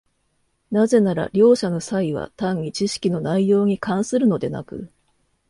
[0.71, 4.89] なぜなら両者の差異は単に知識の内容に関するのでなく、